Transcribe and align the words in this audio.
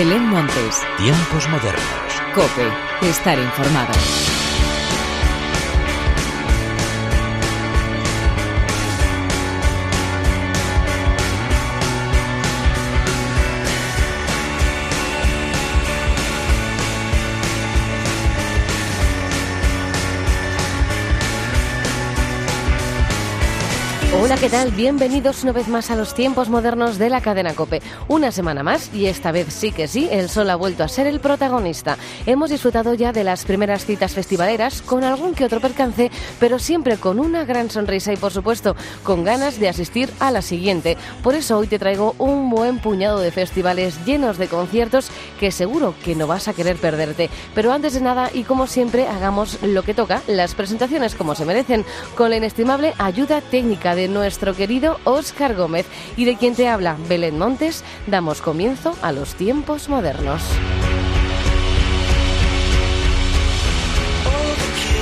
Belén 0.00 0.30
Montes. 0.30 0.80
Tiempos 0.96 1.46
modernos. 1.50 2.22
Cope. 2.34 2.66
Estar 3.06 3.38
informado. 3.38 3.92
Hola, 24.30 24.40
¿qué 24.40 24.48
tal? 24.48 24.70
Bienvenidos 24.70 25.42
una 25.42 25.50
vez 25.50 25.66
más 25.66 25.90
a 25.90 25.96
los 25.96 26.14
tiempos 26.14 26.48
modernos 26.48 26.98
de 26.98 27.10
la 27.10 27.20
cadena 27.20 27.52
Cope. 27.52 27.82
Una 28.06 28.30
semana 28.30 28.62
más 28.62 28.88
y 28.94 29.06
esta 29.06 29.32
vez 29.32 29.52
sí 29.52 29.72
que 29.72 29.88
sí, 29.88 30.08
el 30.08 30.28
sol 30.28 30.48
ha 30.50 30.54
vuelto 30.54 30.84
a 30.84 30.88
ser 30.88 31.08
el 31.08 31.18
protagonista. 31.18 31.98
Hemos 32.26 32.50
disfrutado 32.50 32.94
ya 32.94 33.10
de 33.10 33.24
las 33.24 33.44
primeras 33.44 33.84
citas 33.84 34.14
festivaleras 34.14 34.82
con 34.82 35.02
algún 35.02 35.34
que 35.34 35.44
otro 35.44 35.58
percance, 35.60 36.12
pero 36.38 36.60
siempre 36.60 36.96
con 36.96 37.18
una 37.18 37.44
gran 37.44 37.70
sonrisa 37.70 38.12
y 38.12 38.16
por 38.16 38.30
supuesto 38.30 38.76
con 39.02 39.24
ganas 39.24 39.58
de 39.58 39.68
asistir 39.68 40.12
a 40.20 40.30
la 40.30 40.42
siguiente. 40.42 40.96
Por 41.24 41.34
eso 41.34 41.58
hoy 41.58 41.66
te 41.66 41.80
traigo 41.80 42.14
un 42.18 42.50
buen 42.50 42.78
puñado 42.78 43.18
de 43.18 43.32
festivales 43.32 43.98
llenos 44.04 44.38
de 44.38 44.46
conciertos 44.46 45.10
que 45.40 45.50
seguro 45.50 45.92
que 46.04 46.14
no 46.14 46.28
vas 46.28 46.46
a 46.46 46.52
querer 46.52 46.76
perderte. 46.76 47.30
Pero 47.52 47.72
antes 47.72 47.94
de 47.94 48.00
nada 48.00 48.30
y 48.32 48.44
como 48.44 48.68
siempre 48.68 49.08
hagamos 49.08 49.60
lo 49.62 49.82
que 49.82 49.92
toca, 49.92 50.22
las 50.28 50.54
presentaciones 50.54 51.16
como 51.16 51.34
se 51.34 51.44
merecen, 51.44 51.84
con 52.16 52.30
la 52.30 52.36
inestimable 52.36 52.94
ayuda 52.96 53.40
técnica 53.40 53.96
de 53.96 54.19
nuestro 54.20 54.54
querido 54.54 55.00
Óscar 55.04 55.54
Gómez 55.54 55.86
y 56.14 56.26
de 56.26 56.36
quien 56.36 56.54
te 56.54 56.68
habla 56.68 56.98
Belén 57.08 57.38
Montes, 57.38 57.82
damos 58.06 58.42
comienzo 58.42 58.94
a 59.00 59.12
los 59.12 59.34
tiempos 59.34 59.88
modernos. 59.88 60.42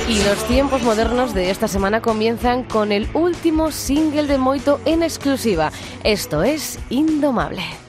Y 0.07 0.23
los 0.23 0.41
tiempos 0.47 0.83
modernos 0.83 1.33
de 1.33 1.49
esta 1.49 1.67
semana 1.67 2.01
comienzan 2.01 2.63
con 2.63 2.93
el 2.93 3.09
último 3.13 3.71
single 3.71 4.25
de 4.25 4.37
Moito 4.37 4.79
en 4.85 5.03
exclusiva. 5.03 5.73
Esto 6.05 6.41
es 6.41 6.79
Indomable. 6.89 7.88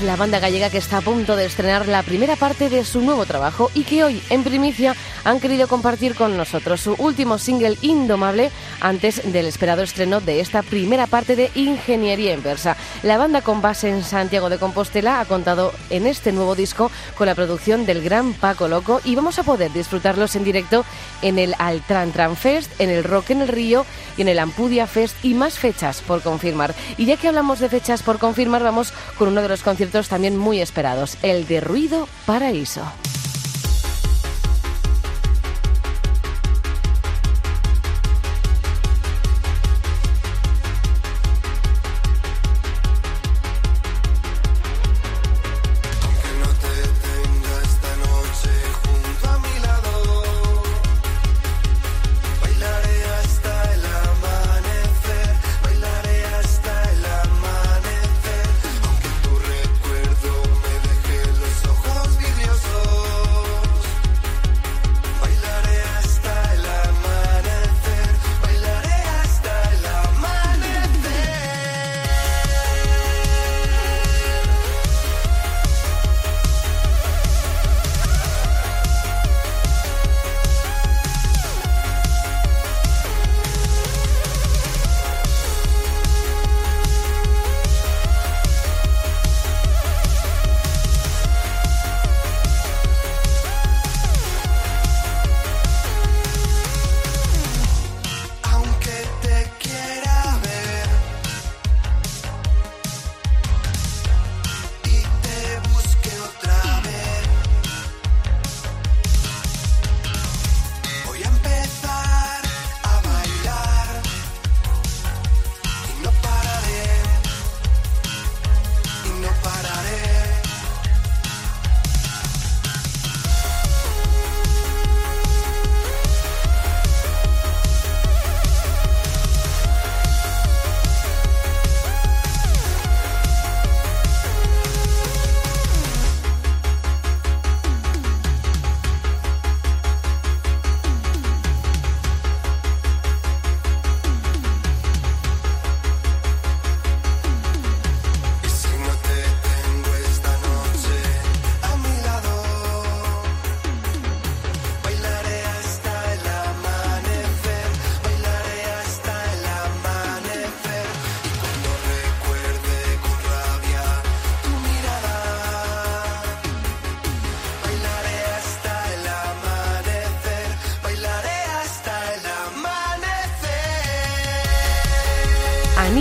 La 0.00 0.14
banda 0.14 0.38
gallega 0.38 0.70
que 0.70 0.78
está 0.78 0.98
a 0.98 1.00
punto 1.00 1.34
de 1.34 1.44
estrenar 1.44 1.88
la 1.88 2.04
primera 2.04 2.36
parte 2.36 2.70
de 2.70 2.84
su 2.84 3.00
nuevo 3.00 3.26
trabajo 3.26 3.70
y 3.74 3.82
que 3.82 4.04
hoy, 4.04 4.22
en 4.30 4.44
primicia, 4.44 4.94
han 5.24 5.40
querido 5.40 5.68
compartir 5.68 6.14
con 6.14 6.36
nosotros 6.36 6.80
su 6.80 6.94
último 6.98 7.38
single 7.38 7.76
Indomable 7.82 8.50
antes 8.80 9.32
del 9.32 9.46
esperado 9.46 9.82
estreno 9.82 10.20
de 10.20 10.40
esta 10.40 10.62
primera 10.62 11.06
parte 11.06 11.36
de 11.36 11.50
Ingeniería 11.54 12.34
Inversa. 12.34 12.76
La 13.02 13.18
banda 13.18 13.42
con 13.42 13.62
base 13.62 13.88
en 13.88 14.04
Santiago 14.04 14.48
de 14.48 14.58
Compostela 14.58 15.20
ha 15.20 15.24
contado 15.24 15.72
en 15.90 16.06
este 16.06 16.32
nuevo 16.32 16.54
disco 16.54 16.90
con 17.16 17.26
la 17.26 17.34
producción 17.34 17.86
del 17.86 18.02
gran 18.02 18.32
Paco 18.32 18.68
Loco 18.68 19.00
y 19.04 19.14
vamos 19.14 19.38
a 19.38 19.42
poder 19.42 19.72
disfrutarlos 19.72 20.36
en 20.36 20.44
directo 20.44 20.84
en 21.22 21.38
el 21.38 21.54
Altran 21.58 22.12
Tran 22.12 22.36
Fest, 22.36 22.70
en 22.80 22.90
el 22.90 23.04
Rock 23.04 23.30
en 23.30 23.42
el 23.42 23.48
Río 23.48 23.84
y 24.16 24.22
en 24.22 24.28
el 24.28 24.38
Ampudia 24.38 24.86
Fest 24.86 25.16
y 25.24 25.34
más 25.34 25.58
fechas 25.58 26.00
por 26.00 26.22
confirmar. 26.22 26.74
Y 26.96 27.06
ya 27.06 27.16
que 27.16 27.28
hablamos 27.28 27.60
de 27.60 27.68
fechas 27.68 28.02
por 28.02 28.18
confirmar, 28.18 28.62
vamos 28.62 28.92
con 29.18 29.28
uno 29.28 29.42
de 29.42 29.48
los 29.48 29.62
conciertos 29.62 30.08
también 30.08 30.36
muy 30.36 30.60
esperados, 30.60 31.16
el 31.22 31.46
de 31.46 31.60
Ruido 31.60 32.08
Paraíso. 32.26 32.82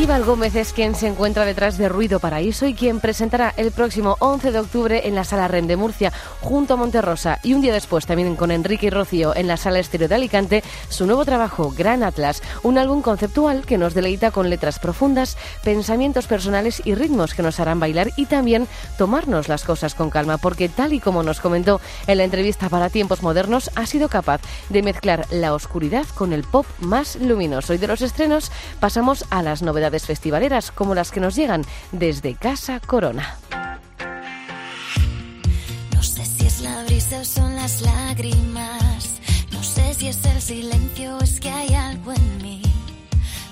Aníbal 0.09 0.25
Gómez 0.25 0.56
es 0.56 0.73
quien 0.73 0.95
se 0.95 1.06
encuentra 1.06 1.45
detrás 1.45 1.77
de 1.77 1.88
Ruido 1.88 2.19
Paraíso 2.19 2.65
y 2.65 2.73
quien 2.73 3.00
presentará 3.00 3.53
el 3.57 3.71
próximo 3.71 4.17
11 4.21 4.51
de 4.51 4.59
octubre 4.59 5.07
en 5.07 5.13
la 5.13 5.23
Sala 5.23 5.47
REM 5.47 5.67
de 5.67 5.75
Murcia 5.75 6.11
junto 6.41 6.73
a 6.73 6.77
Monterrosa. 6.77 7.39
Y 7.44 7.53
un 7.53 7.61
día 7.61 7.71
después 7.73 8.07
también 8.07 8.35
con 8.35 8.50
Enrique 8.50 8.88
y 8.88 8.89
Rocío 8.89 9.35
en 9.35 9.45
la 9.45 9.56
Sala 9.56 9.77
Estéreo 9.77 10.07
de 10.07 10.15
Alicante 10.15 10.63
su 10.89 11.06
nuevo 11.06 11.25
trabajo 11.25 11.71
Gran 11.77 12.01
Atlas, 12.01 12.41
un 12.63 12.79
álbum 12.79 13.03
conceptual 13.03 13.67
que 13.67 13.77
nos 13.77 13.94
deleita 13.94 14.31
con 14.31 14.50
letras 14.50 14.79
profundas, 14.79 15.38
pensamientos 15.63 16.25
personales 16.25 16.81
y 16.83 16.95
ritmos 16.95 17.35
que 17.35 17.44
nos 17.44 17.59
harán 17.59 17.79
bailar 17.79 18.09
y 18.15 18.25
también 18.25 18.67
tomarnos 18.97 19.47
las 19.47 19.63
cosas 19.63 19.94
con 19.94 20.09
calma 20.09 20.39
porque 20.39 20.69
tal 20.69 20.94
y 20.94 21.00
como 21.00 21.21
nos 21.21 21.39
comentó 21.39 21.81
en 22.07 22.17
la 22.17 22.23
entrevista 22.23 22.67
para 22.67 22.89
Tiempos 22.89 23.21
Modernos 23.21 23.69
ha 23.75 23.85
sido 23.85 24.09
capaz 24.09 24.41
de 24.69 24.81
mezclar 24.81 25.27
la 25.29 25.53
oscuridad 25.53 26.07
con 26.15 26.33
el 26.33 26.45
pop 26.45 26.65
más 26.79 27.15
luminoso. 27.17 27.75
Y 27.75 27.77
de 27.77 27.85
los 27.85 28.01
estrenos 28.01 28.51
pasamos 28.79 29.23
a 29.29 29.44
las 29.44 29.61
novedades 29.61 29.99
novedades 30.00 30.06
festivaleras 30.06 30.72
como 30.72 30.96
las 30.96 31.12
que 31.12 31.19
nos 31.19 31.36
llegan 31.36 31.66
desde 31.92 32.36
Casa 32.36 32.80
Corona. 32.80 33.38
No 35.94 36.04
sé 36.04 36.25
si 36.25 36.46
es 36.46 36.62
la 36.62 36.84
brisa 36.84 37.19
o 37.19 37.25
son 37.25 37.56
las 37.56 37.81
lágrimas. 37.81 39.19
No 39.51 39.63
sé 39.63 39.94
si 39.94 40.07
es 40.07 40.24
el 40.25 40.42
silencio 40.42 41.18
o 41.18 41.24
es 41.24 41.40
que 41.40 41.50
hay 41.50 41.74
algo 41.74 42.13
en 42.13 42.42
mí. 42.42 42.62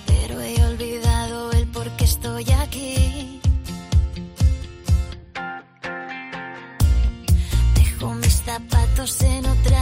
Pero 0.06 0.40
he 0.42 0.56
olvidado 0.64 1.52
el 1.52 1.68
por 1.68 1.90
qué 1.98 2.06
estoy 2.06 2.46
aquí. 2.52 3.42
Dejo 7.76 8.14
mis 8.14 8.42
zapatos 8.44 9.22
en 9.22 9.46
otra 9.46 9.77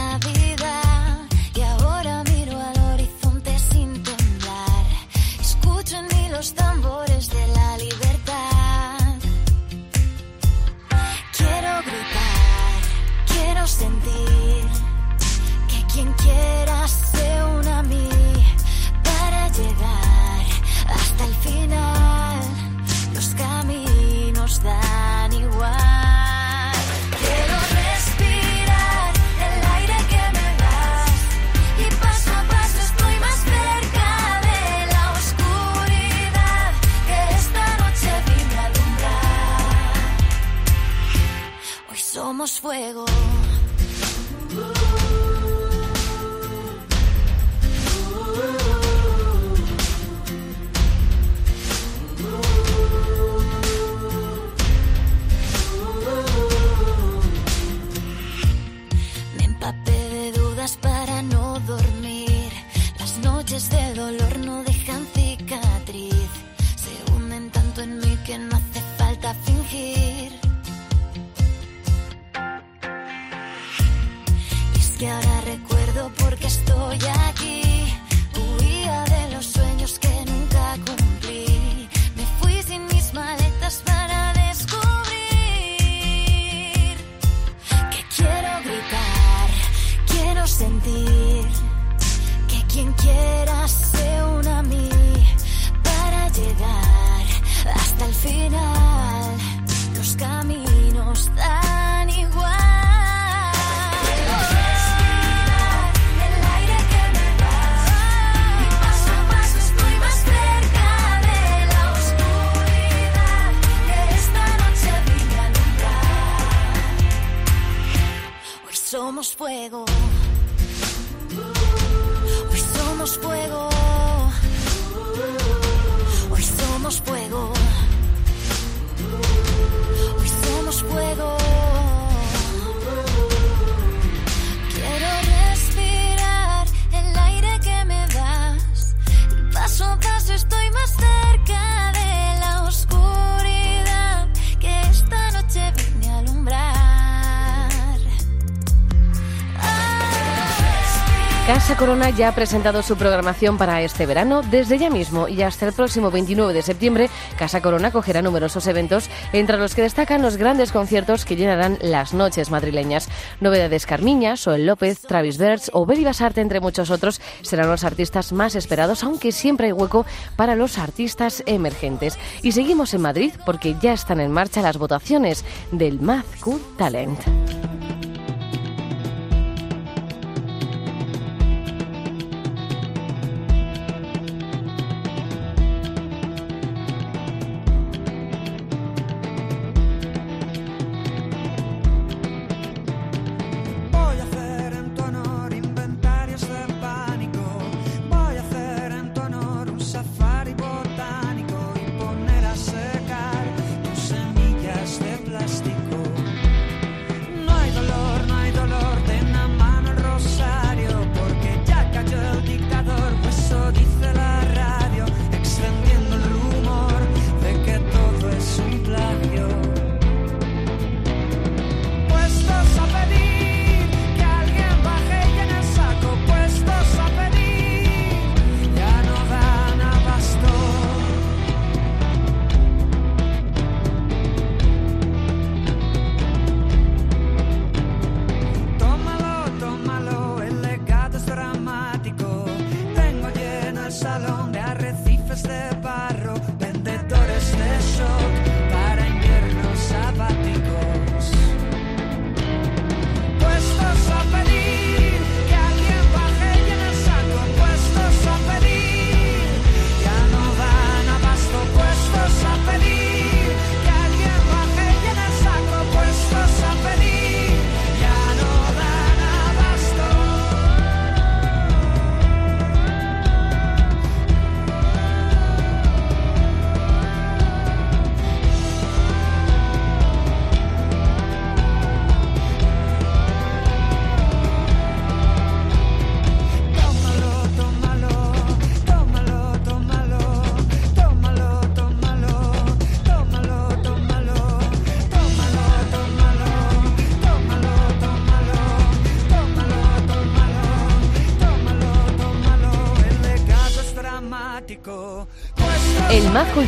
Corona 151.86 152.10
ya 152.10 152.30
ha 152.30 152.34
presentado 152.34 152.82
su 152.82 152.96
programación 152.96 153.58
para 153.58 153.80
este 153.80 154.06
verano. 154.06 154.42
Desde 154.42 154.76
ya 154.76 154.90
mismo 154.90 155.28
y 155.28 155.42
hasta 155.42 155.68
el 155.68 155.72
próximo 155.72 156.10
29 156.10 156.52
de 156.52 156.62
septiembre, 156.62 157.08
Casa 157.38 157.62
Corona 157.62 157.92
cogerá 157.92 158.22
numerosos 158.22 158.66
eventos, 158.66 159.08
entre 159.32 159.56
los 159.56 159.76
que 159.76 159.82
destacan 159.82 160.20
los 160.20 160.36
grandes 160.36 160.72
conciertos 160.72 161.24
que 161.24 161.36
llenarán 161.36 161.78
las 161.80 162.12
noches 162.12 162.50
madrileñas. 162.50 163.08
Novedades 163.40 163.86
Carmiña, 163.86 164.36
Soel 164.36 164.66
López, 164.66 165.00
Travis 165.02 165.38
Berts 165.38 165.70
o 165.74 165.86
Beli 165.86 166.02
Basarte, 166.02 166.40
entre 166.40 166.58
muchos 166.58 166.90
otros, 166.90 167.20
serán 167.42 167.68
los 167.68 167.84
artistas 167.84 168.32
más 168.32 168.56
esperados, 168.56 169.04
aunque 169.04 169.30
siempre 169.30 169.68
hay 169.68 169.72
hueco 169.72 170.06
para 170.34 170.56
los 170.56 170.78
artistas 170.78 171.44
emergentes. 171.46 172.18
Y 172.42 172.50
seguimos 172.50 172.94
en 172.94 173.02
Madrid 173.02 173.32
porque 173.46 173.76
ya 173.80 173.92
están 173.92 174.18
en 174.18 174.32
marcha 174.32 174.60
las 174.60 174.76
votaciones 174.76 175.44
del 175.70 176.00
Mad 176.00 176.24
Cool 176.40 176.60
Talent. 176.76 177.20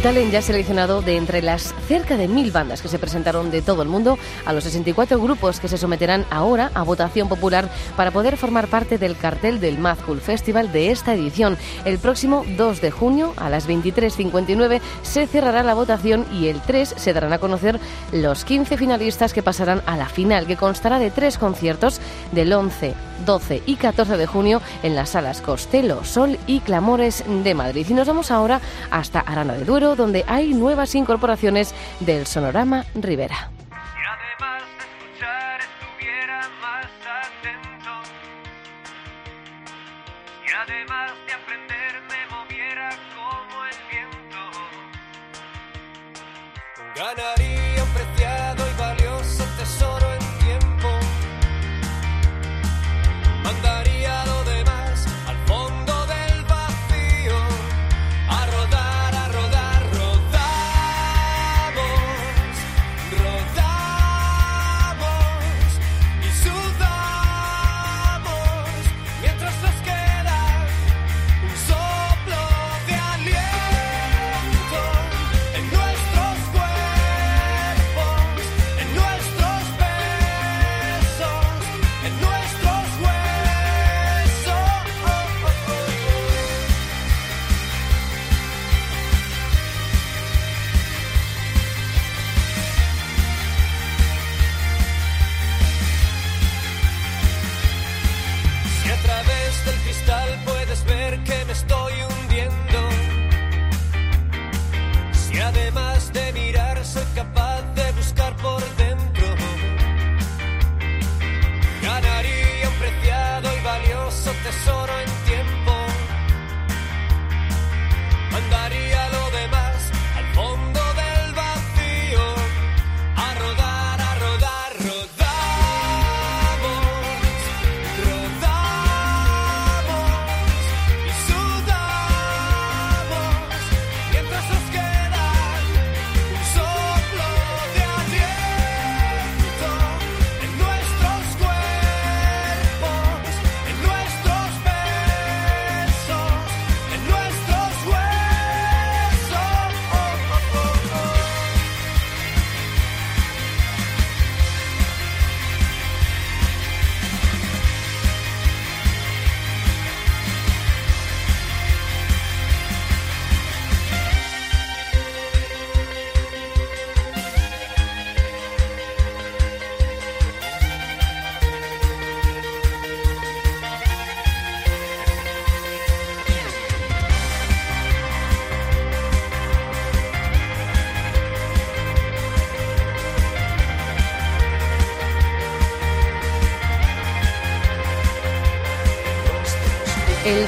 Ya 0.09 0.39
ha 0.39 0.43
seleccionado 0.43 1.03
de 1.03 1.19
entre 1.19 1.43
las 1.43 1.75
cerca 1.87 2.17
de 2.17 2.29
mil 2.29 2.51
bandas 2.51 2.81
que 2.81 2.89
se 2.89 2.99
presentaron 2.99 3.51
de 3.51 3.61
todo 3.61 3.83
el 3.83 3.89
mundo 3.89 4.19
a 4.47 4.55
los 4.55 4.65
64 4.65 5.21
grupos 5.21 5.61
que 5.61 5.69
se 5.69 5.77
someterán 5.77 6.25
ahora 6.31 6.71
a 6.73 6.83
votación 6.83 7.29
popular 7.29 7.69
para 7.95 8.11
poder 8.11 8.39
formar 8.39 8.69
parte 8.69 8.97
del 8.97 9.19
cartel 9.19 9.61
del 9.61 9.79
Mad 9.79 9.99
Cool 10.07 10.23
Festival 10.23 10.73
de 10.73 10.93
esta 10.93 11.13
edición. 11.13 11.59
El 11.85 11.99
próximo 11.99 12.47
2 12.57 12.81
de 12.81 12.91
junio 12.91 13.35
a 13.37 13.51
las 13.51 13.69
23.59 13.69 14.81
se 15.03 15.27
cerrará 15.27 15.63
la 15.63 15.75
votación 15.75 16.25
y 16.33 16.49
el 16.49 16.63
3 16.63 16.95
se 16.97 17.13
darán 17.13 17.35
a 17.35 17.39
conocer 17.39 17.79
los 18.11 18.47
15 18.47 18.79
finalistas 18.79 19.35
que 19.35 19.43
pasarán 19.43 19.83
a 19.85 19.99
la 19.99 20.09
final, 20.09 20.47
que 20.47 20.57
constará 20.57 20.99
de 20.99 21.11
tres 21.11 21.37
conciertos 21.37 22.01
del 22.33 22.55
11, 22.55 22.95
12 23.25 23.63
y 23.67 23.77
14 23.77 24.17
de 24.17 24.27
junio 24.27 24.61
en 24.83 24.95
las 24.95 25.11
salas 25.11 25.41
Costello, 25.41 26.05
Sol 26.05 26.39
y 26.47 26.61
Clamores 26.61 27.25
de 27.45 27.55
Madrid. 27.55 27.87
Y 27.89 27.95
nos 27.95 28.07
vamos 28.07 28.31
ahora 28.31 28.61
hasta 28.91 29.21
Arana 29.21 29.55
de 29.55 29.65
Duero, 29.65 29.97
donde 29.97 30.25
hay 30.27 30.55
nuevas 30.55 30.95
incorporaciones 30.95 31.75
del 32.01 32.27
Sonorama 32.27 32.85
Rivera. 32.95 33.51
Ganaría 46.99 47.58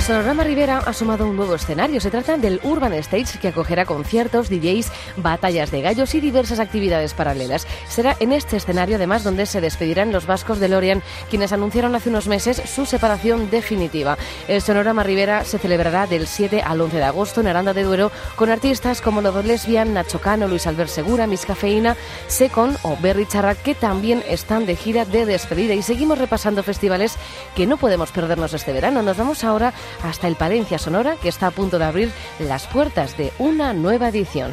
Sonorama 0.00 0.44
Rivera 0.44 0.78
ha 0.78 0.92
sumado 0.94 1.26
un 1.26 1.36
nuevo 1.36 1.54
escenario. 1.54 2.00
Se 2.00 2.10
trata 2.10 2.38
del 2.38 2.58
Urban 2.62 2.94
Stage 2.94 3.38
que 3.38 3.48
acogerá 3.48 3.84
conciertos, 3.84 4.48
DJs, 4.48 4.90
batallas 5.16 5.70
de 5.70 5.82
gallos 5.82 6.14
y 6.14 6.20
diversas 6.20 6.58
actividades 6.58 7.12
paralelas. 7.12 7.66
Será 7.86 8.16
en 8.18 8.32
este 8.32 8.56
escenario 8.56 8.96
además 8.96 9.24
donde 9.24 9.46
se 9.46 9.60
despedirán 9.60 10.10
los 10.10 10.26
vascos 10.26 10.58
de 10.58 10.68
Lorian, 10.68 11.02
quienes 11.28 11.52
anunciaron 11.52 11.94
hace 11.94 12.08
unos 12.08 12.28
meses 12.28 12.62
su 12.64 12.86
separación 12.86 13.50
definitiva. 13.50 14.16
El 14.48 14.62
Sonorama 14.62 15.02
Rivera 15.02 15.44
se 15.44 15.58
celebrará 15.58 16.06
del 16.06 16.26
7 16.26 16.62
al 16.62 16.80
11 16.80 16.96
de 16.96 17.04
agosto 17.04 17.40
en 17.42 17.48
Aranda 17.48 17.74
de 17.74 17.82
Duero 17.82 18.10
con 18.36 18.50
artistas 18.50 19.02
como 19.02 19.20
Lodo 19.20 19.42
Lesbian, 19.42 19.92
Nacho 19.92 20.20
Cano, 20.20 20.48
Luis 20.48 20.66
Albert 20.66 20.90
Segura, 20.90 21.26
Miss 21.26 21.44
Cafeína, 21.44 21.96
Secon 22.26 22.76
o 22.82 22.96
Berry 23.00 23.26
Charra 23.26 23.54
que 23.54 23.74
también 23.74 24.24
están 24.28 24.66
de 24.66 24.76
gira 24.76 25.04
de 25.04 25.26
despedida. 25.26 25.74
Y 25.74 25.82
seguimos 25.82 26.18
repasando 26.18 26.62
festivales 26.62 27.16
que 27.54 27.66
no 27.66 27.76
podemos 27.76 28.12
perdernos 28.12 28.54
este 28.54 28.72
verano. 28.72 29.02
Nos 29.02 29.16
vamos 29.16 29.44
ahora 29.44 29.74
hasta 30.02 30.28
el 30.28 30.36
Palencia 30.36 30.78
Sonora, 30.78 31.16
que 31.16 31.28
está 31.28 31.48
a 31.48 31.50
punto 31.50 31.78
de 31.78 31.84
abrir 31.84 32.12
las 32.38 32.66
puertas 32.66 33.16
de 33.16 33.32
una 33.38 33.72
nueva 33.72 34.08
edición. 34.08 34.52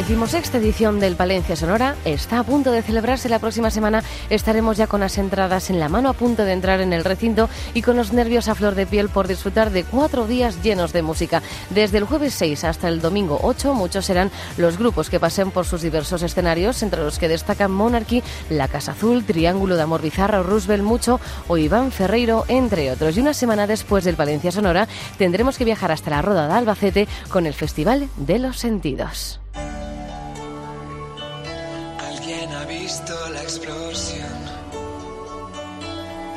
decimosexta 0.00 0.56
edición 0.56 0.98
del 0.98 1.14
Palencia 1.14 1.56
Sonora 1.56 1.94
está 2.06 2.38
a 2.38 2.42
punto 2.42 2.72
de 2.72 2.80
celebrarse 2.80 3.28
la 3.28 3.38
próxima 3.38 3.70
semana. 3.70 4.02
Estaremos 4.30 4.78
ya 4.78 4.86
con 4.86 5.00
las 5.00 5.18
entradas 5.18 5.68
en 5.68 5.78
la 5.78 5.90
mano 5.90 6.08
a 6.08 6.14
punto 6.14 6.46
de 6.46 6.54
entrar 6.54 6.80
en 6.80 6.94
el 6.94 7.04
recinto 7.04 7.50
y 7.74 7.82
con 7.82 7.98
los 7.98 8.14
nervios 8.14 8.48
a 8.48 8.54
flor 8.54 8.74
de 8.76 8.86
piel 8.86 9.10
por 9.10 9.28
disfrutar 9.28 9.68
de 9.68 9.84
cuatro 9.84 10.26
días 10.26 10.62
llenos 10.62 10.94
de 10.94 11.02
música. 11.02 11.42
Desde 11.68 11.98
el 11.98 12.04
jueves 12.04 12.32
6 12.32 12.64
hasta 12.64 12.88
el 12.88 13.02
domingo 13.02 13.40
8, 13.42 13.74
muchos 13.74 14.06
serán 14.06 14.30
los 14.56 14.78
grupos 14.78 15.10
que 15.10 15.20
pasen 15.20 15.50
por 15.50 15.66
sus 15.66 15.82
diversos 15.82 16.22
escenarios, 16.22 16.82
entre 16.82 17.02
los 17.02 17.18
que 17.18 17.28
destacan 17.28 17.70
Monarchy, 17.70 18.22
La 18.48 18.68
Casa 18.68 18.92
Azul, 18.92 19.24
Triángulo 19.24 19.76
de 19.76 19.82
Amor 19.82 20.00
Bizarra, 20.00 20.42
Roosevelt 20.42 20.82
Mucho 20.82 21.20
o 21.46 21.58
Iván 21.58 21.92
Ferreiro, 21.92 22.46
entre 22.48 22.90
otros. 22.90 23.18
Y 23.18 23.20
una 23.20 23.34
semana 23.34 23.66
después 23.66 24.04
del 24.04 24.16
Palencia 24.16 24.50
Sonora 24.50 24.88
tendremos 25.18 25.58
que 25.58 25.66
viajar 25.66 25.92
hasta 25.92 26.08
la 26.08 26.22
Roda 26.22 26.48
de 26.48 26.54
Albacete 26.54 27.08
con 27.28 27.44
el 27.44 27.52
Festival 27.52 28.08
de 28.16 28.38
los 28.38 28.56
Sentidos. 28.56 29.40
La 33.32 33.42
explosión 33.42 34.26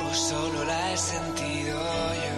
o 0.08 0.14
solo 0.14 0.64
la 0.64 0.92
he 0.92 0.96
sentido 0.96 1.78
yo. 2.24 2.36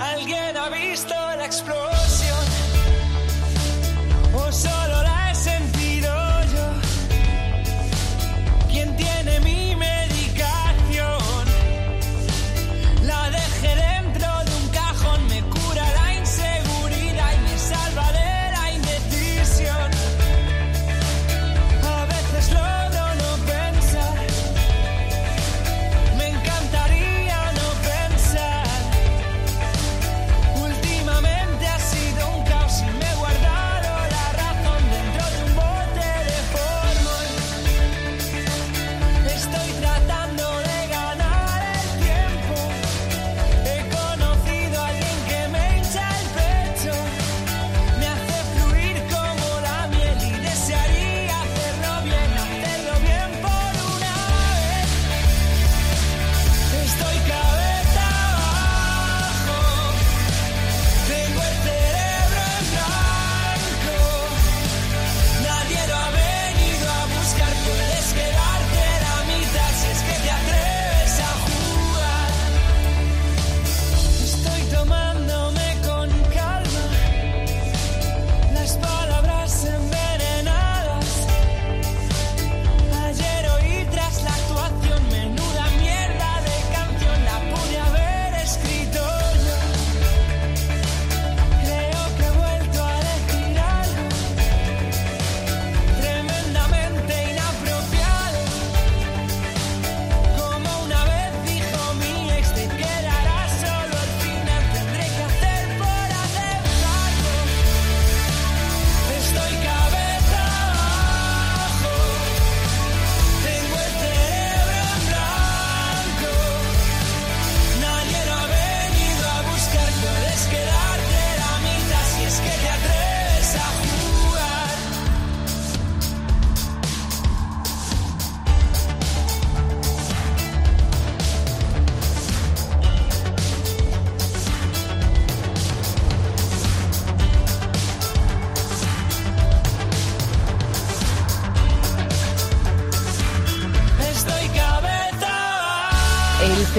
¿Alguien 0.00 0.56
ha 0.56 0.68
visto 0.68 1.14
la 1.14 1.44
explosión 1.44 2.46
o 4.34 4.52
solo 4.52 4.81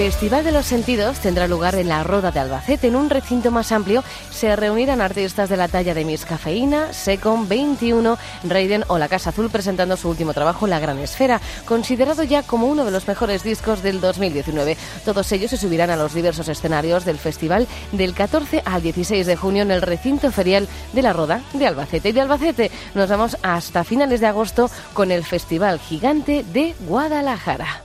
Festival 0.04 0.44
de 0.44 0.52
los 0.52 0.66
Sentidos 0.66 1.18
tendrá 1.20 1.48
lugar 1.48 1.76
en 1.76 1.88
la 1.88 2.04
Roda 2.04 2.30
de 2.30 2.38
Albacete. 2.38 2.88
En 2.88 2.94
un 2.94 3.08
recinto 3.08 3.50
más 3.50 3.72
amplio 3.72 4.04
se 4.30 4.54
reunirán 4.54 5.00
artistas 5.00 5.48
de 5.48 5.56
la 5.56 5.66
talla 5.66 5.94
de 5.94 6.04
Miss 6.04 6.26
Cafeína, 6.26 6.92
Secon 6.92 7.48
21, 7.48 8.18
Raiden 8.46 8.84
o 8.88 8.98
La 8.98 9.08
Casa 9.08 9.30
Azul 9.30 9.48
presentando 9.48 9.96
su 9.96 10.10
último 10.10 10.34
trabajo, 10.34 10.66
La 10.66 10.78
Gran 10.78 10.98
Esfera, 10.98 11.40
considerado 11.64 12.22
ya 12.22 12.42
como 12.42 12.66
uno 12.66 12.84
de 12.84 12.90
los 12.90 13.08
mejores 13.08 13.42
discos 13.44 13.82
del 13.82 14.02
2019. 14.02 14.76
Todos 15.06 15.32
ellos 15.32 15.48
se 15.48 15.56
subirán 15.56 15.88
a 15.88 15.96
los 15.96 16.12
diversos 16.12 16.48
escenarios 16.48 17.06
del 17.06 17.16
festival 17.16 17.66
del 17.92 18.12
14 18.12 18.60
al 18.66 18.82
16 18.82 19.26
de 19.26 19.36
junio 19.36 19.62
en 19.62 19.70
el 19.70 19.80
recinto 19.80 20.30
ferial 20.30 20.68
de 20.92 21.00
la 21.00 21.14
Roda 21.14 21.40
de 21.54 21.66
Albacete. 21.66 22.10
Y 22.10 22.12
de 22.12 22.20
Albacete 22.20 22.70
nos 22.94 23.08
vamos 23.08 23.38
hasta 23.40 23.84
finales 23.84 24.20
de 24.20 24.26
agosto 24.26 24.70
con 24.92 25.10
el 25.10 25.24
Festival 25.24 25.80
Gigante 25.80 26.44
de 26.52 26.74
Guadalajara. 26.80 27.80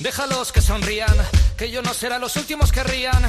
Déjalos 0.00 0.50
que 0.50 0.62
sonrían, 0.62 1.14
que 1.58 1.70
yo 1.70 1.82
no 1.82 1.92
será 1.92 2.18
los 2.18 2.34
últimos 2.36 2.72
que 2.72 2.82
rían. 2.82 3.22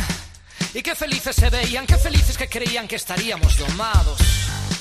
Y 0.74 0.82
qué 0.82 0.96
felices 0.96 1.36
se 1.36 1.50
veían, 1.50 1.86
qué 1.86 1.98
felices 1.98 2.38
que 2.38 2.48
creían 2.48 2.88
que 2.88 2.96
estaríamos 2.96 3.58
domados. 3.58 4.18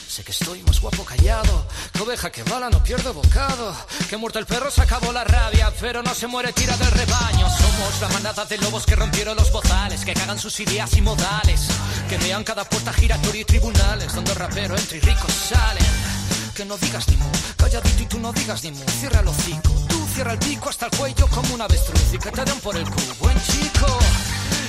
Sé 0.09 0.23
que 0.23 0.31
estoy 0.31 0.63
más 0.63 0.81
guapo 0.81 1.05
callado, 1.05 1.67
que 1.93 2.01
oveja 2.03 2.31
que 2.31 2.45
bala 2.45 2.71
no 2.71 2.81
pierde 2.85 3.11
bocado. 3.11 3.75
Que 4.09 4.17
muerto 4.17 4.39
el 4.39 4.47
perro 4.47 4.71
se 4.71 4.83
acabó 4.83 5.13
la 5.13 5.25
rabia, 5.25 5.73
pero 5.81 6.01
no 6.01 6.15
se 6.15 6.29
muere 6.29 6.53
tira 6.53 6.77
del 6.77 6.93
rebaño. 6.93 7.49
Somos 7.49 8.01
la 8.01 8.09
manada 8.09 8.45
de 8.45 8.59
lobos 8.59 8.87
que 8.87 8.95
rompieron 8.95 9.37
los 9.37 9.51
bozales, 9.51 10.05
que 10.05 10.15
cagan 10.15 10.39
sus 10.39 10.61
ideas 10.61 10.97
y 10.97 11.01
modales. 11.01 11.67
Que 12.09 12.19
vean 12.19 12.45
cada 12.45 12.63
puerta 12.65 12.93
giratoria 12.93 13.41
y 13.41 13.45
tribunales, 13.45 14.15
donde 14.15 14.33
rapero 14.35 14.77
entra 14.77 14.97
y 14.97 15.01
ricos 15.01 15.33
salen. 15.33 15.87
Que 16.55 16.65
no 16.65 16.79
digas 16.79 17.09
ni 17.09 17.17
mu, 17.17 17.31
calladito 17.57 18.03
y 18.03 18.07
tú 18.07 18.21
no 18.21 18.33
digas 18.33 18.63
ni 18.63 18.71
mu, 18.71 18.85
cierra 19.01 19.21
el 19.21 19.29
hocico. 19.29 19.90
El 20.21 20.39
pico 20.39 20.69
hasta 20.69 20.85
el 20.85 20.93
cuello 20.93 21.27
como 21.29 21.55
un 21.55 21.63
avestruz 21.63 22.13
y 22.13 22.19
que 22.19 22.31
te 22.31 22.45
den 22.45 22.61
por 22.61 22.77
el 22.77 22.85
culo, 22.85 23.15
buen 23.21 23.37
chico. 23.43 23.87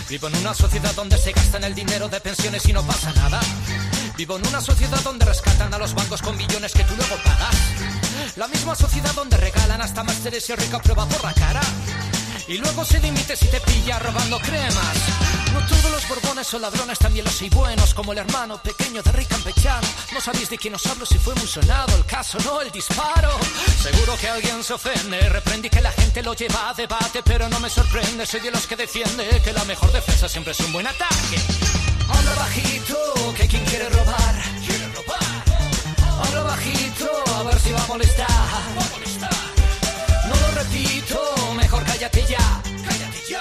Vivo 0.10 0.28
en 0.28 0.38
una 0.38 0.54
sociedad 0.54 0.96
donde 0.96 1.18
se 1.18 1.34
gastan 1.34 1.66
el 1.66 1.76
dinero 1.76 2.08
de 2.08 2.22
pensiones 2.22 2.66
y 2.70 2.74
no 2.74 2.82
pasa 2.88 3.12
nada. 3.14 3.40
Vivo 4.16 4.38
en 4.38 4.48
una 4.48 4.62
sociedad 4.62 5.00
donde 5.04 5.26
rescatan 5.26 5.72
a 5.74 5.78
los 5.78 5.94
bancos 5.94 6.22
con 6.22 6.38
billones 6.38 6.72
que 6.72 6.86
tú 6.86 6.96
luego 6.96 7.16
pagas. 7.24 7.56
La 8.38 8.48
misma 8.48 8.76
sociedad 8.76 9.14
donde 9.14 9.36
regalan 9.38 9.82
hasta 9.82 10.04
másteres 10.04 10.50
y 10.50 10.56
rica 10.56 10.80
prueba 10.80 11.06
por 11.06 11.24
la 11.24 11.34
cara. 11.34 11.62
Y 12.48 12.58
luego 12.58 12.84
se 12.84 13.00
limite 13.00 13.36
si 13.36 13.48
te 13.48 13.60
pilla 13.62 14.00
robando 14.00 14.40
cremas. 14.40 14.98
No 15.54 15.60
todos 15.68 15.92
los 15.92 16.08
borbones 16.08 16.48
son 16.48 16.62
ladrones, 16.62 16.98
también 17.00 17.26
los 17.26 17.42
hay 17.42 17.50
buenos, 17.50 17.94
como 17.94 18.14
el 18.14 18.20
hermano 18.20 18.62
pequeño 18.62 19.02
de 19.02 19.12
Rick 19.12 19.30
Campechano. 19.30 19.88
No 20.14 20.22
sabéis 20.22 20.50
de 20.50 20.58
quién 20.58 20.76
os 20.76 20.86
hablo 20.88 21.06
si 21.06 21.18
fue 21.18 21.36
muy 21.36 21.48
sonado 21.48 21.96
el 21.96 22.06
caso, 22.06 22.38
no 22.46 22.62
el 22.62 22.72
disparo. 22.72 23.32
Seguro 23.82 24.18
que 24.18 24.30
alguien 24.30 24.64
se 24.64 24.74
ofende, 24.74 25.30
reprendí 25.30 25.70
que 25.70 25.82
la 25.82 25.92
gente 25.92 26.24
lo 26.24 26.34
lleva 26.34 26.70
a 26.70 26.74
debate, 26.74 27.22
pero 27.24 27.48
no 27.50 27.60
me 27.60 27.70
sorprende, 27.70 28.26
soy 28.26 28.40
de 28.40 28.52
los 28.52 28.66
que 28.68 28.76
defiende 28.76 29.42
que 29.44 29.54
la 29.54 29.64
mejor 29.66 29.92
defensa 29.92 30.28
siempre 30.30 30.54
es 30.54 30.60
un 30.62 30.72
buen 30.74 30.88
ataque. 30.88 31.38
Habla 32.10 32.36
bajito, 32.36 33.34
que 33.36 33.48
quien 33.48 33.64
quiere 33.66 33.90
robar, 33.90 34.36
quiere 34.66 34.88
robar. 34.88 35.44
Habla 36.24 36.44
bajito, 36.44 37.10
a 37.36 37.44
ver 37.44 37.60
si 37.60 37.71
cállate 42.12 42.32
ya, 42.32 42.62
cállate 42.86 43.22
ya. 43.30 43.40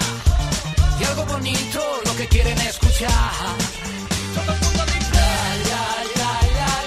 Y 1.00 1.04
algo 1.04 1.24
bonito 1.26 2.00
lo 2.04 2.16
que 2.16 2.26
quieren 2.28 2.58
escuchar. 2.60 3.10
Todo 4.34 4.54
el 4.54 4.60
mundo 4.60 4.84
dice, 4.86 5.20
la, 5.68 6.04
la, 6.16 6.56
la. 6.56 6.80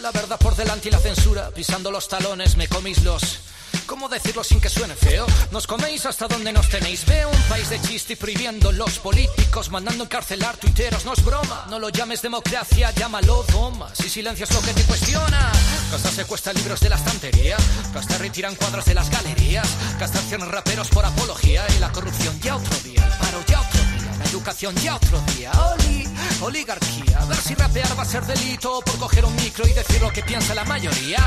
la 0.00 0.10
verdad 0.10 0.38
por 0.38 0.54
delante 0.56 0.88
y 0.88 0.90
la 0.90 0.98
censura. 0.98 1.50
Pisando 1.50 1.90
los 1.90 2.08
talones 2.08 2.56
me 2.56 2.68
comís 2.68 3.02
los 3.04 3.40
¿Cómo 3.88 4.06
decirlo 4.10 4.44
sin 4.44 4.60
que 4.60 4.68
suene 4.68 4.94
feo? 4.94 5.24
Nos 5.50 5.66
coméis 5.66 6.04
hasta 6.04 6.28
donde 6.28 6.52
nos 6.52 6.68
tenéis. 6.68 7.06
Veo 7.06 7.30
un 7.30 7.42
país 7.44 7.70
de 7.70 7.80
chiste 7.80 8.18
prohibiendo 8.18 8.70
los 8.70 8.98
políticos, 8.98 9.70
mandando 9.70 10.04
encarcelar 10.04 10.58
tuiteros. 10.58 11.06
No 11.06 11.14
es 11.14 11.24
broma, 11.24 11.66
no 11.70 11.78
lo 11.78 11.88
llames 11.88 12.20
democracia, 12.20 12.90
llámalo 12.90 13.46
doma. 13.50 13.90
Si 13.94 14.10
silencias 14.10 14.52
lo 14.52 14.60
que 14.60 14.74
te 14.74 14.82
cuestiona, 14.82 15.50
Casta 15.90 16.10
secuestra 16.10 16.52
libros 16.52 16.80
de 16.80 16.90
la 16.90 16.96
estantería, 16.96 17.56
Casta 17.94 18.18
retiran 18.18 18.54
cuadros 18.56 18.84
de 18.84 18.92
las 18.92 19.08
galerías, 19.08 19.66
Casta 19.98 20.18
cierran 20.18 20.50
raperos 20.50 20.88
por 20.88 21.06
apología 21.06 21.64
y 21.74 21.80
la 21.80 21.90
corrupción 21.90 22.38
ya 22.40 22.56
otro 22.56 22.76
día, 22.84 23.02
el 23.02 23.12
paro 23.18 23.42
ya 23.46 23.62
otro 23.62 23.80
día, 23.80 24.18
la 24.18 24.24
educación 24.26 24.76
ya 24.76 24.96
otro 24.96 25.18
día. 25.34 25.50
Oli, 25.72 26.06
oligarquía, 26.42 27.20
a 27.20 27.24
ver 27.24 27.38
si 27.38 27.54
rapear 27.54 27.98
va 27.98 28.02
a 28.02 28.06
ser 28.06 28.26
delito 28.26 28.82
por 28.82 28.98
coger 28.98 29.24
un 29.24 29.34
micro 29.36 29.66
y 29.66 29.72
decir 29.72 30.02
lo 30.02 30.12
que 30.12 30.22
piensa 30.22 30.54
la 30.54 30.64
mayoría. 30.64 31.26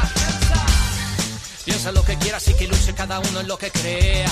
Piensa 1.72 1.94
lo 1.94 2.04
que 2.04 2.18
quieras 2.18 2.46
y 2.50 2.54
que 2.54 2.68
luche 2.68 2.94
cada 2.94 3.18
uno 3.20 3.40
en 3.40 3.48
lo 3.48 3.58
que 3.58 3.72
crea. 3.72 4.30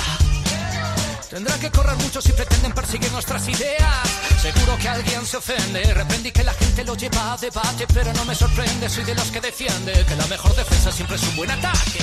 Tendrá 1.29 1.57
que 1.57 1.71
correr 1.71 1.95
mucho 1.95 2.21
si 2.21 2.33
pretenden 2.33 2.73
perseguir 2.73 3.09
nuestras 3.13 3.47
ideas. 3.47 4.09
Seguro 4.41 4.77
que 4.77 4.89
alguien 4.89 5.25
se 5.25 5.37
ofende. 5.37 5.81
Reprendí 5.93 6.33
que 6.33 6.43
la 6.43 6.53
gente 6.53 6.83
lo 6.83 6.95
lleva 6.95 7.31
a 7.31 7.37
debate, 7.37 7.87
pero 7.93 8.11
no 8.11 8.25
me 8.25 8.35
sorprende. 8.35 8.89
Soy 8.89 9.05
de 9.05 9.15
los 9.15 9.31
que 9.31 9.39
defiende 9.39 10.05
que 10.05 10.17
la 10.17 10.27
mejor 10.27 10.53
defensa 10.53 10.91
siempre 10.91 11.15
es 11.15 11.23
un 11.23 11.37
buen 11.37 11.49
ataque. 11.49 12.01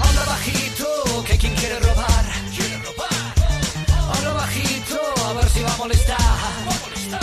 Habla 0.00 0.24
bajito, 0.24 1.24
que 1.24 1.38
quien 1.38 1.54
quiere 1.54 1.78
robar, 1.78 2.24
quiere 2.56 2.76
robar. 2.78 3.34
Habla 4.16 4.32
bajito, 4.32 5.00
a 5.28 5.32
ver 5.34 5.48
si 5.48 5.62
va 5.62 5.72
a 5.72 5.76
molestar. 5.76 6.20
Va 6.20 6.74
a 6.74 6.80
molestar. 6.80 7.20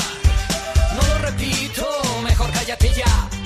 No 0.95 1.08
lo 1.10 1.17
repito, 1.17 1.86
mejor 2.23 2.49
cállate 2.53 2.93
ya. 2.93 3.42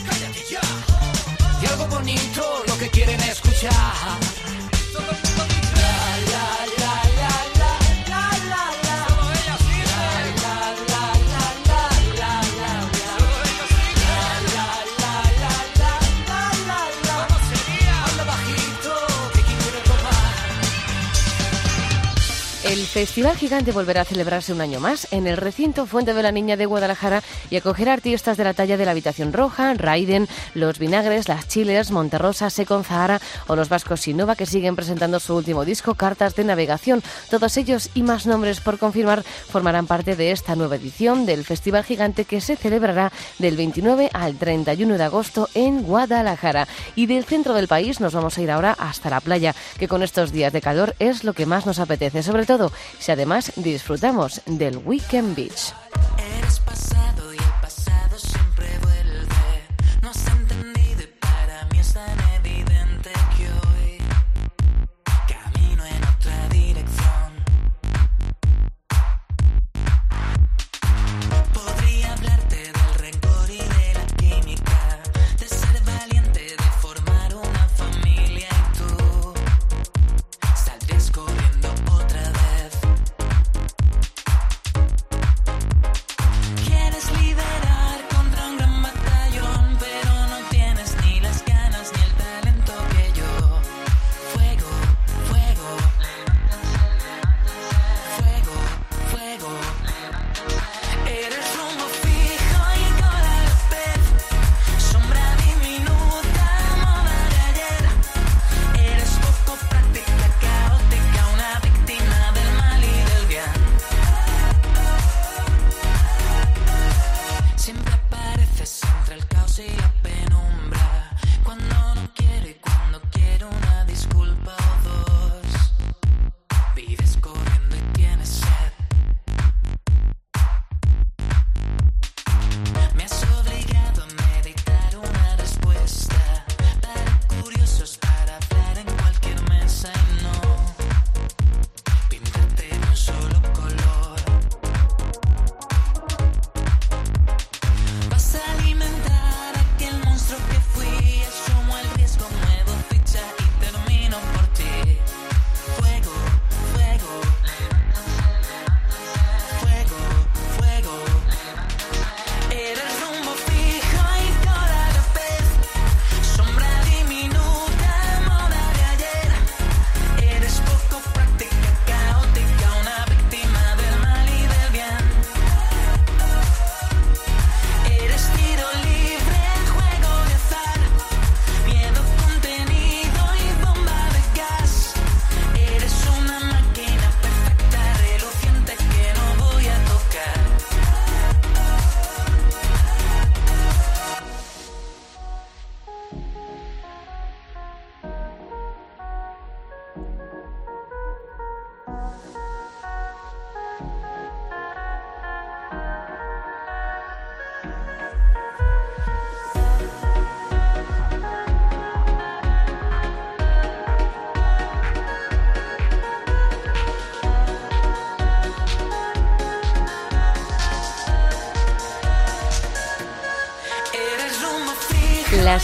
Y 1.62 1.66
algo 1.66 1.88
bonito, 1.88 2.64
lo 2.68 2.78
que 2.78 2.90
quieren 2.90 3.20
escuchar. 3.22 4.18
Festival 22.98 23.38
Gigante 23.38 23.72
volverá 23.72 24.02
a 24.02 24.06
celebrarse 24.06 24.52
un 24.52 24.60
año 24.60 24.80
más 24.80 25.08
en 25.12 25.28
el 25.28 25.38
recinto 25.38 25.86
Fuente 25.86 26.16
de 26.16 26.24
la 26.24 26.32
Niña 26.32 26.58
de 26.58 26.66
Guadalajara 26.66 27.22
y 27.52 27.56
acogerá 27.56 27.94
artistas 27.94 28.38
de 28.38 28.44
la 28.44 28.56
talla 28.56 28.76
de 28.76 28.86
la 28.86 28.90
Habitación 28.90 29.34
Roja, 29.34 29.76
Raiden, 29.76 30.28
Los 30.56 30.80
Vinagres, 30.80 31.28
Las 31.28 31.48
Chillers, 31.48 31.92
Monterrosa, 31.92 32.50
Secon 32.50 32.84
Zahara 32.84 33.22
o 33.46 33.56
los 33.56 33.70
vascos 33.70 34.02
Sinova 34.02 34.36
que 34.36 34.48
siguen 34.48 34.76
presentando 34.76 35.20
su 35.20 35.36
último 35.36 35.64
disco 35.64 35.94
Cartas 35.94 36.34
de 36.34 36.44
Navegación. 36.44 37.04
Todos 37.30 37.56
ellos 37.58 37.92
y 37.94 38.02
más 38.02 38.26
nombres 38.26 38.62
por 38.62 38.80
confirmar 38.80 39.22
formarán 39.22 39.86
parte 39.86 40.16
de 40.16 40.32
esta 40.32 40.56
nueva 40.56 40.78
edición 40.78 41.28
del 41.28 41.46
Festival 41.46 41.84
Gigante 41.84 42.26
que 42.26 42.42
se 42.42 42.56
celebrará 42.56 43.12
del 43.38 43.58
29 43.58 44.10
al 44.12 44.38
31 44.38 44.98
de 44.98 45.04
agosto 45.04 45.50
en 45.54 45.84
Guadalajara. 45.84 46.68
Y 46.96 47.06
del 47.06 47.26
centro 47.26 47.54
del 47.54 47.68
país 47.68 48.00
nos 48.00 48.16
vamos 48.16 48.40
a 48.40 48.42
ir 48.42 48.50
ahora 48.50 48.76
hasta 48.80 49.12
la 49.12 49.22
playa, 49.22 49.54
que 49.78 49.88
con 49.88 50.02
estos 50.02 50.32
días 50.32 50.52
de 50.52 50.62
calor 50.62 50.96
es 50.98 51.24
lo 51.24 51.34
que 51.34 51.46
más 51.46 51.68
nos 51.68 51.78
apetece, 51.78 52.24
sobre 52.24 52.48
todo 52.48 52.72
si 53.00 53.12
además 53.12 53.52
disfrutamos 53.56 54.42
del 54.46 54.78
Weekend 54.78 55.36
Beach. 55.36 55.74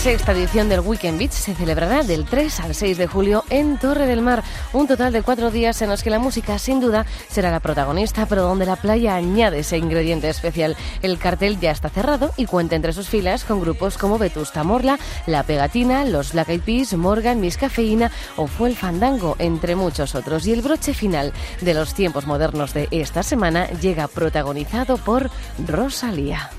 Sexta 0.03 0.33
edición 0.33 0.67
del 0.67 0.81
Weekend 0.81 1.17
Beach 1.17 1.31
se 1.31 1.55
celebrará 1.55 2.03
del 2.03 2.25
3 2.25 2.59
al 2.59 2.75
6 2.75 2.97
de 2.97 3.07
julio 3.07 3.45
en 3.49 3.77
Torre 3.77 4.05
del 4.05 4.21
Mar, 4.21 4.43
un 4.73 4.85
total 4.85 5.13
de 5.13 5.21
cuatro 5.21 5.49
días 5.49 5.81
en 5.81 5.87
los 5.89 6.03
que 6.03 6.09
la 6.09 6.19
música 6.19 6.59
sin 6.59 6.81
duda 6.81 7.05
será 7.29 7.51
la 7.51 7.61
protagonista, 7.61 8.25
pero 8.25 8.41
donde 8.41 8.65
la 8.65 8.75
playa 8.75 9.15
añade 9.15 9.59
ese 9.59 9.77
ingrediente 9.77 10.27
especial. 10.27 10.75
El 11.01 11.19
cartel 11.19 11.57
ya 11.57 11.71
está 11.71 11.87
cerrado 11.87 12.33
y 12.35 12.47
cuenta 12.47 12.75
entre 12.75 12.91
sus 12.91 13.07
filas 13.07 13.45
con 13.45 13.61
grupos 13.61 13.97
como 13.97 14.17
Vetusta 14.17 14.65
Morla, 14.65 14.99
La 15.25 15.43
Pegatina, 15.43 16.03
Los 16.03 16.33
Black 16.33 16.49
Eyed 16.49 16.63
Peas, 16.63 16.93
Morgan, 16.95 17.39
Miss 17.39 17.55
Cafeína 17.55 18.11
o 18.35 18.47
Fue 18.47 18.67
el 18.67 18.75
Fandango, 18.75 19.37
entre 19.39 19.77
muchos 19.77 20.15
otros. 20.15 20.45
Y 20.45 20.51
el 20.51 20.63
broche 20.63 20.93
final 20.93 21.31
de 21.61 21.73
los 21.75 21.93
tiempos 21.93 22.27
modernos 22.27 22.73
de 22.73 22.89
esta 22.91 23.23
semana 23.23 23.69
llega 23.69 24.09
protagonizado 24.09 24.97
por 24.97 25.29
Rosalía. 25.65 26.49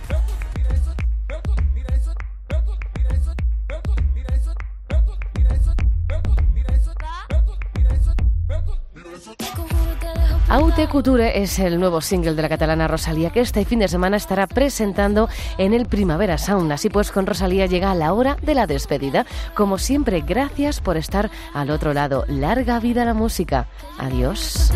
Aute 10.54 10.86
Couture 10.86 11.42
es 11.42 11.58
el 11.58 11.80
nuevo 11.80 12.00
single 12.00 12.34
de 12.34 12.42
la 12.42 12.48
catalana 12.48 12.86
Rosalía 12.86 13.30
que 13.30 13.40
este 13.40 13.64
fin 13.64 13.80
de 13.80 13.88
semana 13.88 14.16
estará 14.16 14.46
presentando 14.46 15.28
en 15.58 15.74
el 15.74 15.86
Primavera 15.86 16.38
Sound. 16.38 16.70
Así 16.70 16.90
pues, 16.90 17.10
con 17.10 17.26
Rosalía 17.26 17.66
llega 17.66 17.92
la 17.96 18.12
hora 18.12 18.36
de 18.40 18.54
la 18.54 18.68
despedida. 18.68 19.26
Como 19.56 19.78
siempre, 19.78 20.20
gracias 20.20 20.80
por 20.80 20.96
estar 20.96 21.28
al 21.54 21.70
otro 21.70 21.92
lado. 21.92 22.24
Larga 22.28 22.78
vida 22.78 23.04
la 23.04 23.14
música. 23.14 23.66
Adiós. 23.98 24.70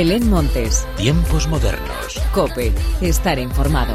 Belén 0.00 0.30
Montes. 0.30 0.86
Tiempos 0.96 1.46
modernos. 1.46 2.18
Cope. 2.32 2.72
Estar 3.02 3.38
informado. 3.38 3.92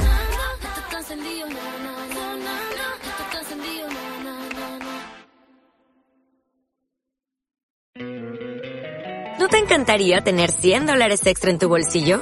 ¿No 9.39 9.47
te 9.47 9.57
encantaría 9.57 10.21
tener 10.21 10.51
100 10.51 10.85
dólares 10.85 11.25
extra 11.25 11.49
en 11.49 11.57
tu 11.57 11.69
bolsillo? 11.69 12.21